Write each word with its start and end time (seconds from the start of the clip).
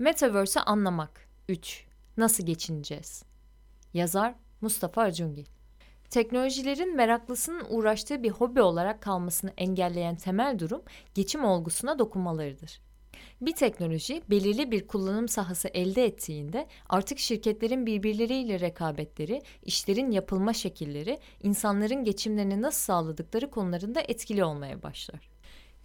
Metaverse'ı 0.00 0.62
anlamak 0.62 1.28
3. 1.48 1.86
Nasıl 2.16 2.46
geçineceğiz? 2.46 3.22
Yazar 3.94 4.34
Mustafa 4.60 5.02
Acungil 5.02 5.44
Teknolojilerin 6.10 6.96
meraklısının 6.96 7.64
uğraştığı 7.68 8.22
bir 8.22 8.30
hobi 8.30 8.62
olarak 8.62 9.02
kalmasını 9.02 9.52
engelleyen 9.56 10.16
temel 10.16 10.58
durum 10.58 10.82
geçim 11.14 11.44
olgusuna 11.44 11.98
dokunmalarıdır. 11.98 12.80
Bir 13.40 13.52
teknoloji 13.52 14.22
belirli 14.30 14.70
bir 14.70 14.86
kullanım 14.86 15.28
sahası 15.28 15.68
elde 15.68 16.04
ettiğinde 16.04 16.66
artık 16.88 17.18
şirketlerin 17.18 17.86
birbirleriyle 17.86 18.60
rekabetleri, 18.60 19.42
işlerin 19.62 20.10
yapılma 20.10 20.52
şekilleri, 20.52 21.18
insanların 21.42 22.04
geçimlerini 22.04 22.62
nasıl 22.62 22.80
sağladıkları 22.80 23.50
konularında 23.50 24.00
etkili 24.00 24.44
olmaya 24.44 24.82
başlar. 24.82 25.30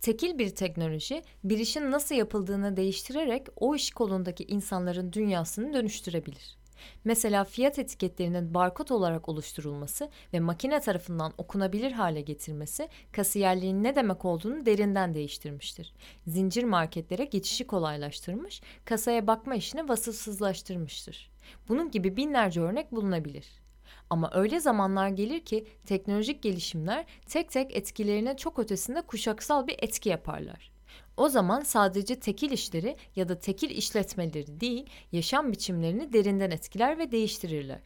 Tekil 0.05 0.39
bir 0.39 0.49
teknoloji 0.49 1.23
bir 1.43 1.59
işin 1.59 1.91
nasıl 1.91 2.15
yapıldığını 2.15 2.77
değiştirerek 2.77 3.47
o 3.55 3.75
iş 3.75 3.91
kolundaki 3.91 4.43
insanların 4.43 5.13
dünyasını 5.13 5.73
dönüştürebilir. 5.73 6.57
Mesela 7.03 7.43
fiyat 7.43 7.79
etiketlerinin 7.79 8.53
barkod 8.53 8.89
olarak 8.89 9.29
oluşturulması 9.29 10.09
ve 10.33 10.39
makine 10.39 10.79
tarafından 10.79 11.33
okunabilir 11.37 11.91
hale 11.91 12.21
getirmesi 12.21 12.89
kasiyerliğin 13.11 13.83
ne 13.83 13.95
demek 13.95 14.25
olduğunu 14.25 14.65
derinden 14.65 15.13
değiştirmiştir. 15.13 15.93
Zincir 16.27 16.63
marketlere 16.63 17.25
geçişi 17.25 17.67
kolaylaştırmış, 17.67 18.61
kasaya 18.85 19.27
bakma 19.27 19.55
işini 19.55 19.89
vasıfsızlaştırmıştır. 19.89 21.31
Bunun 21.69 21.91
gibi 21.91 22.17
binlerce 22.17 22.61
örnek 22.61 22.91
bulunabilir. 22.91 23.64
Ama 24.09 24.31
öyle 24.33 24.59
zamanlar 24.59 25.09
gelir 25.09 25.39
ki 25.39 25.67
teknolojik 25.85 26.43
gelişimler 26.43 27.05
tek 27.27 27.51
tek 27.51 27.75
etkilerine 27.75 28.37
çok 28.37 28.59
ötesinde 28.59 29.01
kuşaksal 29.01 29.67
bir 29.67 29.75
etki 29.79 30.09
yaparlar. 30.09 30.71
O 31.17 31.29
zaman 31.29 31.61
sadece 31.61 32.19
tekil 32.19 32.51
işleri 32.51 32.95
ya 33.15 33.29
da 33.29 33.39
tekil 33.39 33.69
işletmeleri 33.69 34.61
değil, 34.61 34.85
yaşam 35.11 35.51
biçimlerini 35.51 36.13
derinden 36.13 36.51
etkiler 36.51 36.99
ve 36.99 37.11
değiştirirler. 37.11 37.81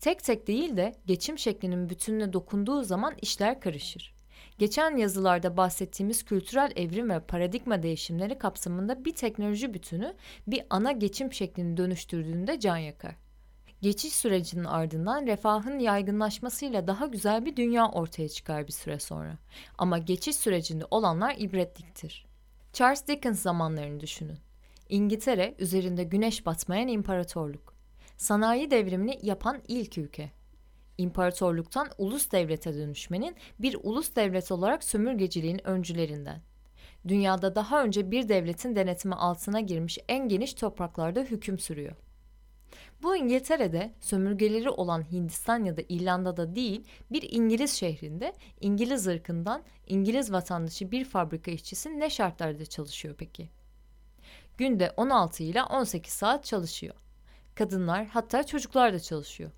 Tek 0.00 0.24
tek 0.24 0.46
değil 0.46 0.76
de 0.76 0.94
geçim 1.06 1.38
şeklinin 1.38 1.90
bütününe 1.90 2.32
dokunduğu 2.32 2.82
zaman 2.82 3.14
işler 3.22 3.60
karışır. 3.60 4.14
Geçen 4.58 4.96
yazılarda 4.96 5.56
bahsettiğimiz 5.56 6.24
kültürel 6.24 6.72
evrim 6.76 7.10
ve 7.10 7.20
paradigma 7.20 7.82
değişimleri 7.82 8.38
kapsamında 8.38 9.04
bir 9.04 9.14
teknoloji 9.14 9.74
bütünü 9.74 10.14
bir 10.46 10.62
ana 10.70 10.92
geçim 10.92 11.32
şeklini 11.32 11.76
dönüştürdüğünde 11.76 12.60
can 12.60 12.76
yakar. 12.76 13.14
Geçiş 13.82 14.12
sürecinin 14.12 14.64
ardından 14.64 15.26
refahın 15.26 15.78
yaygınlaşmasıyla 15.78 16.86
daha 16.86 17.06
güzel 17.06 17.44
bir 17.44 17.56
dünya 17.56 17.88
ortaya 17.88 18.28
çıkar 18.28 18.66
bir 18.66 18.72
süre 18.72 18.98
sonra. 18.98 19.38
Ama 19.78 19.98
geçiş 19.98 20.36
sürecinde 20.36 20.84
olanlar 20.90 21.34
ibretliktir. 21.38 22.26
Charles 22.72 23.08
Dickens 23.08 23.42
zamanlarını 23.42 24.00
düşünün. 24.00 24.38
İngiltere 24.88 25.54
üzerinde 25.58 26.04
güneş 26.04 26.46
batmayan 26.46 26.88
imparatorluk. 26.88 27.74
Sanayi 28.16 28.70
devrimini 28.70 29.18
yapan 29.22 29.62
ilk 29.68 29.98
ülke. 29.98 30.30
İmparatorluktan 30.98 31.88
ulus 31.98 32.32
devlete 32.32 32.74
dönüşmenin 32.74 33.36
bir 33.58 33.76
ulus 33.82 34.16
devlet 34.16 34.52
olarak 34.52 34.84
sömürgeciliğin 34.84 35.66
öncülerinden. 35.66 36.42
Dünyada 37.08 37.54
daha 37.54 37.84
önce 37.84 38.10
bir 38.10 38.28
devletin 38.28 38.76
denetimi 38.76 39.14
altına 39.14 39.60
girmiş 39.60 39.98
en 40.08 40.28
geniş 40.28 40.54
topraklarda 40.54 41.20
hüküm 41.20 41.58
sürüyor. 41.58 41.96
Bu 43.02 43.16
İngiltere'de 43.16 43.92
sömürgeleri 44.00 44.70
olan 44.70 45.12
Hindistan 45.12 45.64
ya 45.64 45.76
da 45.76 45.82
İrlanda'da 45.88 46.54
değil 46.54 46.84
bir 47.12 47.22
İngiliz 47.30 47.72
şehrinde 47.72 48.32
İngiliz 48.60 49.06
ırkından 49.06 49.62
İngiliz 49.86 50.32
vatandaşı 50.32 50.90
bir 50.90 51.04
fabrika 51.04 51.50
işçisi 51.50 52.00
ne 52.00 52.10
şartlarda 52.10 52.66
çalışıyor 52.66 53.14
peki? 53.18 53.48
Günde 54.58 54.92
16 54.96 55.42
ile 55.42 55.62
18 55.62 56.12
saat 56.12 56.44
çalışıyor. 56.44 56.94
Kadınlar 57.54 58.06
hatta 58.06 58.46
çocuklar 58.46 58.92
da 58.92 59.00
çalışıyor. 59.00 59.50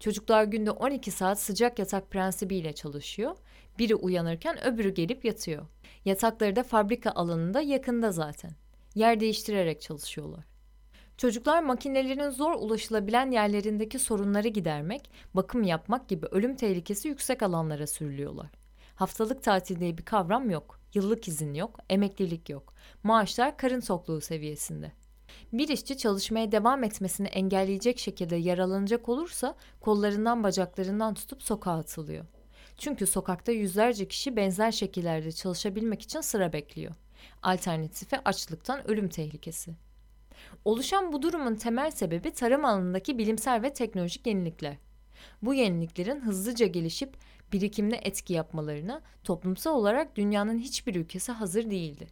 Çocuklar 0.00 0.44
günde 0.44 0.70
12 0.70 1.10
saat 1.10 1.40
sıcak 1.40 1.78
yatak 1.78 2.10
prensibiyle 2.10 2.72
çalışıyor. 2.72 3.36
Biri 3.78 3.94
uyanırken 3.94 4.64
öbürü 4.66 4.94
gelip 4.94 5.24
yatıyor. 5.24 5.66
Yatakları 6.04 6.56
da 6.56 6.62
fabrika 6.62 7.10
alanında 7.10 7.60
yakında 7.60 8.12
zaten. 8.12 8.50
Yer 8.94 9.20
değiştirerek 9.20 9.80
çalışıyorlar. 9.80 10.44
Çocuklar 11.18 11.62
makinelerin 11.62 12.30
zor 12.30 12.54
ulaşılabilen 12.54 13.30
yerlerindeki 13.30 13.98
sorunları 13.98 14.48
gidermek, 14.48 15.10
bakım 15.34 15.62
yapmak 15.62 16.08
gibi 16.08 16.26
ölüm 16.26 16.56
tehlikesi 16.56 17.08
yüksek 17.08 17.42
alanlara 17.42 17.86
sürülüyorlar. 17.86 18.46
Haftalık 18.94 19.42
tatil 19.42 19.80
diye 19.80 19.98
bir 19.98 20.02
kavram 20.02 20.50
yok. 20.50 20.80
Yıllık 20.94 21.28
izin 21.28 21.54
yok, 21.54 21.78
emeklilik 21.90 22.48
yok. 22.48 22.74
Maaşlar 23.02 23.56
karın 23.56 23.80
tokluğu 23.80 24.20
seviyesinde. 24.20 24.92
Bir 25.52 25.68
işçi 25.68 25.98
çalışmaya 25.98 26.52
devam 26.52 26.84
etmesini 26.84 27.28
engelleyecek 27.28 27.98
şekilde 27.98 28.36
yaralanacak 28.36 29.08
olursa 29.08 29.54
kollarından 29.80 30.42
bacaklarından 30.42 31.14
tutup 31.14 31.42
sokağa 31.42 31.78
atılıyor. 31.78 32.24
Çünkü 32.76 33.06
sokakta 33.06 33.52
yüzlerce 33.52 34.08
kişi 34.08 34.36
benzer 34.36 34.72
şekillerde 34.72 35.32
çalışabilmek 35.32 36.02
için 36.02 36.20
sıra 36.20 36.52
bekliyor. 36.52 36.94
Alternatifi 37.42 38.18
açlıktan 38.24 38.90
ölüm 38.90 39.08
tehlikesi. 39.08 39.87
Oluşan 40.64 41.12
bu 41.12 41.22
durumun 41.22 41.54
temel 41.54 41.90
sebebi 41.90 42.30
tarım 42.30 42.64
alanındaki 42.64 43.18
bilimsel 43.18 43.62
ve 43.62 43.72
teknolojik 43.72 44.26
yenilikler. 44.26 44.76
Bu 45.42 45.54
yeniliklerin 45.54 46.20
hızlıca 46.20 46.66
gelişip 46.66 47.16
birikimine 47.52 48.00
etki 48.02 48.32
yapmalarına 48.32 49.02
toplumsal 49.24 49.74
olarak 49.74 50.16
dünyanın 50.16 50.58
hiçbir 50.58 50.94
ülkesi 50.94 51.32
hazır 51.32 51.70
değildi. 51.70 52.06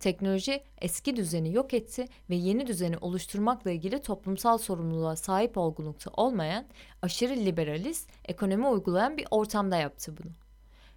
Teknoloji 0.00 0.62
eski 0.80 1.16
düzeni 1.16 1.54
yok 1.54 1.74
etti 1.74 2.04
ve 2.30 2.34
yeni 2.34 2.66
düzeni 2.66 2.98
oluşturmakla 2.98 3.70
ilgili 3.70 4.02
toplumsal 4.02 4.58
sorumluluğa 4.58 5.16
sahip 5.16 5.58
olgunlukta 5.58 6.10
olmayan, 6.16 6.66
aşırı 7.02 7.36
liberalist, 7.36 8.10
ekonomi 8.24 8.66
uygulayan 8.66 9.16
bir 9.16 9.26
ortamda 9.30 9.76
yaptı 9.76 10.14
bunu. 10.16 10.32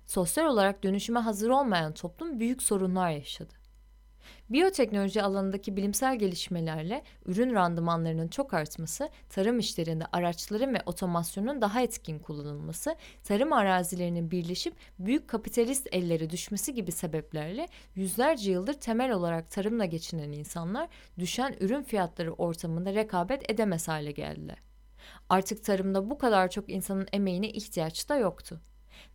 Sosyal 0.06 0.46
olarak 0.46 0.84
dönüşüme 0.84 1.20
hazır 1.20 1.50
olmayan 1.50 1.94
toplum 1.94 2.40
büyük 2.40 2.64
sorunlar 2.64 3.12
yaşadı. 3.12 3.59
Biyoteknoloji 4.50 5.24
alanındaki 5.24 5.78
bilimsel 5.78 6.20
gelişmelerle 6.20 7.04
ürün 7.26 7.54
randımanlarının 7.54 8.28
çok 8.28 8.54
artması, 8.54 9.10
tarım 9.30 9.60
işlerinde 9.60 10.06
araçların 10.12 10.74
ve 10.74 10.82
otomasyonun 10.86 11.62
daha 11.62 11.82
etkin 11.82 12.20
kullanılması, 12.20 12.96
tarım 13.24 13.54
arazilerinin 13.54 14.32
birleşip 14.32 14.74
büyük 15.00 15.28
kapitalist 15.28 15.88
ellere 15.92 16.30
düşmesi 16.30 16.74
gibi 16.74 16.92
sebeplerle 16.92 17.68
yüzlerce 17.96 18.52
yıldır 18.52 18.74
temel 18.74 19.12
olarak 19.12 19.52
tarımla 19.52 19.86
geçinen 19.86 20.32
insanlar 20.32 20.90
düşen 21.20 21.56
ürün 21.60 21.84
fiyatları 21.84 22.34
ortamında 22.34 22.94
rekabet 22.94 23.52
edemez 23.52 23.88
hale 23.88 24.12
geldiler. 24.12 24.58
Artık 25.30 25.64
tarımda 25.64 26.10
bu 26.10 26.18
kadar 26.18 26.50
çok 26.50 26.70
insanın 26.70 27.08
emeğine 27.14 27.50
ihtiyaç 27.50 28.10
da 28.10 28.16
yoktu. 28.16 28.62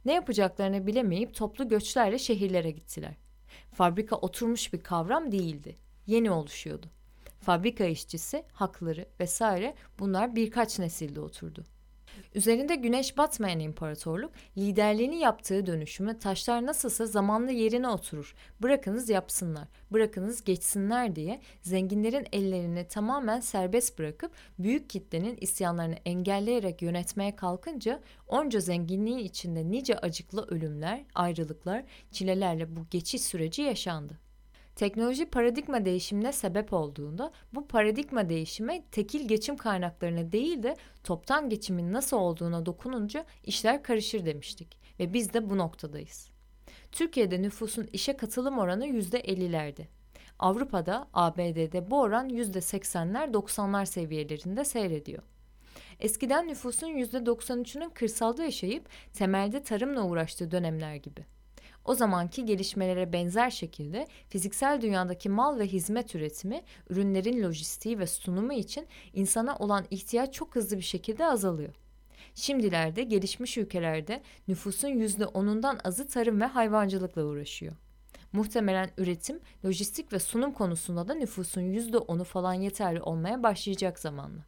Ne 0.04 0.12
yapacaklarını 0.12 0.86
bilemeyip 0.86 1.34
toplu 1.34 1.68
göçlerle 1.68 2.18
şehirlere 2.18 2.70
gittiler. 2.70 3.23
Fabrika 3.74 4.16
oturmuş 4.16 4.72
bir 4.72 4.80
kavram 4.80 5.32
değildi. 5.32 5.76
Yeni 6.06 6.30
oluşuyordu. 6.30 6.86
Fabrika 7.40 7.84
işçisi, 7.84 8.44
hakları 8.52 9.06
vesaire 9.20 9.74
bunlar 9.98 10.36
birkaç 10.36 10.78
nesilde 10.78 11.20
oturdu. 11.20 11.64
Üzerinde 12.34 12.74
güneş 12.74 13.18
batmayan 13.18 13.60
imparatorluk 13.60 14.32
liderliğini 14.58 15.18
yaptığı 15.18 15.66
dönüşümü 15.66 16.18
taşlar 16.18 16.66
nasılsa 16.66 17.06
zamanla 17.06 17.50
yerine 17.50 17.88
oturur. 17.88 18.34
Bırakınız 18.62 19.08
yapsınlar, 19.08 19.68
bırakınız 19.90 20.44
geçsinler 20.44 21.16
diye 21.16 21.40
zenginlerin 21.62 22.26
ellerini 22.32 22.88
tamamen 22.88 23.40
serbest 23.40 23.98
bırakıp 23.98 24.32
büyük 24.58 24.90
kitlenin 24.90 25.38
isyanlarını 25.40 25.96
engelleyerek 26.04 26.82
yönetmeye 26.82 27.36
kalkınca 27.36 28.00
onca 28.28 28.60
zenginliğin 28.60 29.18
içinde 29.18 29.70
nice 29.70 29.98
acıklı 29.98 30.46
ölümler, 30.48 31.04
ayrılıklar, 31.14 31.84
çilelerle 32.12 32.76
bu 32.76 32.86
geçiş 32.90 33.22
süreci 33.22 33.62
yaşandı. 33.62 34.23
Teknoloji 34.76 35.26
paradigma 35.26 35.84
değişimine 35.84 36.32
sebep 36.32 36.72
olduğunda 36.72 37.32
bu 37.52 37.66
paradigma 37.66 38.28
değişime 38.28 38.84
tekil 38.90 39.28
geçim 39.28 39.56
kaynaklarına 39.56 40.32
değil 40.32 40.62
de 40.62 40.76
toptan 41.04 41.48
geçimin 41.50 41.92
nasıl 41.92 42.16
olduğuna 42.16 42.66
dokununca 42.66 43.24
işler 43.44 43.82
karışır 43.82 44.26
demiştik 44.26 44.78
ve 45.00 45.12
biz 45.12 45.34
de 45.34 45.50
bu 45.50 45.58
noktadayız. 45.58 46.30
Türkiye'de 46.92 47.42
nüfusun 47.42 47.88
işe 47.92 48.16
katılım 48.16 48.58
oranı 48.58 48.86
%50'lerdi. 48.86 49.86
Avrupa'da, 50.38 51.08
ABD'de 51.12 51.90
bu 51.90 52.00
oran 52.00 52.28
%80'ler 52.28 53.32
90'lar 53.32 53.86
seviyelerinde 53.86 54.64
seyrediyor. 54.64 55.22
Eskiden 56.00 56.48
nüfusun 56.48 56.88
%93'ünün 56.88 57.90
kırsalda 57.90 58.44
yaşayıp 58.44 58.88
temelde 59.12 59.62
tarımla 59.62 60.02
uğraştığı 60.02 60.50
dönemler 60.50 60.94
gibi. 60.94 61.33
O 61.84 61.94
zamanki 61.94 62.44
gelişmelere 62.44 63.12
benzer 63.12 63.50
şekilde 63.50 64.06
fiziksel 64.28 64.80
dünyadaki 64.80 65.28
mal 65.28 65.58
ve 65.58 65.66
hizmet 65.66 66.14
üretimi, 66.14 66.62
ürünlerin 66.90 67.42
lojistiği 67.42 67.98
ve 67.98 68.06
sunumu 68.06 68.52
için 68.52 68.86
insana 69.12 69.56
olan 69.56 69.84
ihtiyaç 69.90 70.34
çok 70.34 70.54
hızlı 70.54 70.76
bir 70.76 70.82
şekilde 70.82 71.26
azalıyor. 71.26 71.74
Şimdilerde 72.34 73.02
gelişmiş 73.02 73.58
ülkelerde 73.58 74.22
nüfusun 74.48 74.88
yüzde 74.88 75.26
onundan 75.26 75.80
azı 75.84 76.08
tarım 76.08 76.40
ve 76.40 76.44
hayvancılıkla 76.44 77.24
uğraşıyor. 77.24 77.72
Muhtemelen 78.32 78.90
üretim, 78.98 79.40
lojistik 79.64 80.12
ve 80.12 80.18
sunum 80.18 80.52
konusunda 80.52 81.08
da 81.08 81.14
nüfusun 81.14 81.62
%10'u 81.62 82.24
falan 82.24 82.54
yeterli 82.54 83.02
olmaya 83.02 83.42
başlayacak 83.42 83.98
zamanla. 83.98 84.40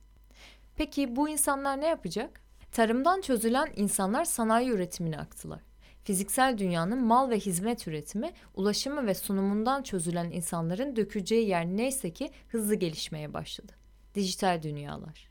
Peki 0.77 1.17
bu 1.17 1.29
insanlar 1.29 1.81
ne 1.81 1.87
yapacak? 1.87 2.41
Tarımdan 2.73 3.21
çözülen 3.21 3.69
insanlar 3.77 4.25
sanayi 4.25 4.71
üretimine 4.71 5.19
aktılar. 5.19 5.61
Fiziksel 6.07 6.59
dünyanın 6.59 7.05
mal 7.05 7.31
ve 7.31 7.39
hizmet 7.39 7.89
üretimi, 7.89 8.33
ulaşımı 8.55 9.07
ve 9.07 9.15
sunumundan 9.15 9.83
çözülen 9.83 10.31
insanların 10.31 10.97
döküleceği 10.97 11.49
yer 11.49 11.67
neyse 11.67 12.11
ki 12.11 12.31
hızlı 12.49 12.75
gelişmeye 12.75 13.35
başladı. 13.35 13.73
Dijital 14.15 14.63
dünyalar. 14.63 15.29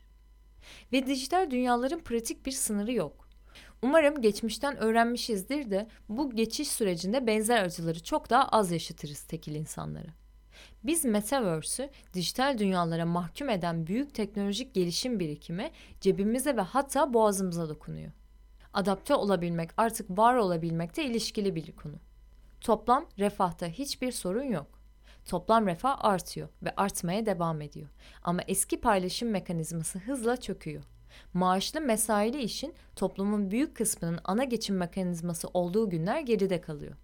Ve 0.92 1.06
dijital 1.06 1.50
dünyaların 1.50 2.00
pratik 2.00 2.46
bir 2.46 2.52
sınırı 2.52 2.92
yok. 2.92 3.28
Umarım 3.82 4.20
geçmişten 4.20 4.76
öğrenmişizdir 4.76 5.70
de 5.70 5.88
bu 6.08 6.36
geçiş 6.36 6.68
sürecinde 6.68 7.26
benzer 7.26 7.62
acıları 7.62 8.02
çok 8.02 8.30
daha 8.30 8.48
az 8.48 8.70
yaşatırız 8.70 9.22
tekil 9.22 9.54
insanlara. 9.54 10.10
Biz 10.84 11.04
Metaverse'ü 11.04 11.90
dijital 12.14 12.58
dünyalara 12.58 13.06
mahkum 13.06 13.50
eden 13.50 13.86
büyük 13.86 14.14
teknolojik 14.14 14.74
gelişim 14.74 15.20
birikimi 15.20 15.70
cebimize 16.00 16.56
ve 16.56 16.60
hatta 16.60 17.14
boğazımıza 17.14 17.68
dokunuyor. 17.68 18.12
Adapte 18.76 19.14
olabilmek 19.14 19.70
artık 19.76 20.10
var 20.10 20.34
olabilmekte 20.34 21.04
ilişkili 21.04 21.54
bir 21.54 21.72
konu. 21.72 21.94
Toplam 22.60 23.06
refahta 23.18 23.66
hiçbir 23.66 24.12
sorun 24.12 24.42
yok. 24.42 24.66
Toplam 25.24 25.66
refah 25.66 26.04
artıyor 26.04 26.48
ve 26.62 26.74
artmaya 26.76 27.26
devam 27.26 27.62
ediyor. 27.62 27.88
Ama 28.22 28.42
eski 28.48 28.80
paylaşım 28.80 29.30
mekanizması 29.30 29.98
hızla 29.98 30.36
çöküyor. 30.36 30.84
Maaşlı 31.34 31.80
mesaili 31.80 32.42
işin 32.42 32.74
toplumun 32.96 33.50
büyük 33.50 33.76
kısmının 33.76 34.20
ana 34.24 34.44
geçim 34.44 34.76
mekanizması 34.76 35.48
olduğu 35.48 35.90
günler 35.90 36.20
geride 36.20 36.60
kalıyor. 36.60 36.94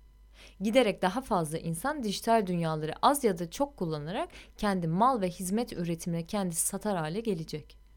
Giderek 0.60 1.02
daha 1.02 1.20
fazla 1.20 1.58
insan 1.58 2.02
dijital 2.02 2.46
dünyaları 2.46 2.92
az 3.02 3.24
ya 3.24 3.38
da 3.38 3.50
çok 3.50 3.76
kullanarak 3.76 4.28
kendi 4.56 4.88
mal 4.88 5.20
ve 5.20 5.28
hizmet 5.28 5.72
üretimini 5.72 6.26
kendisi 6.26 6.66
satar 6.66 6.96
hale 6.96 7.20
gelecek. 7.20 7.81